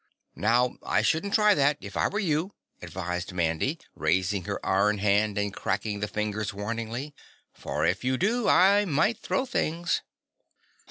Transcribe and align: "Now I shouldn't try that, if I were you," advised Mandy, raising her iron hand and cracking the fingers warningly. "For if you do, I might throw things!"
"Now 0.35 0.77
I 0.81 1.03
shouldn't 1.03 1.35
try 1.35 1.53
that, 1.53 1.77
if 1.79 1.95
I 1.95 2.07
were 2.07 2.17
you," 2.17 2.55
advised 2.81 3.33
Mandy, 3.33 3.77
raising 3.93 4.45
her 4.45 4.59
iron 4.65 4.97
hand 4.97 5.37
and 5.37 5.53
cracking 5.53 5.99
the 5.99 6.07
fingers 6.07 6.55
warningly. 6.55 7.13
"For 7.53 7.85
if 7.85 8.03
you 8.03 8.17
do, 8.17 8.47
I 8.47 8.83
might 8.85 9.19
throw 9.19 9.45
things!" 9.45 10.01